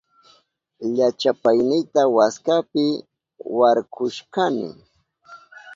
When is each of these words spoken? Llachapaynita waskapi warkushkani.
Llachapaynita 0.95 2.01
waskapi 2.15 2.85
warkushkani. 3.57 4.67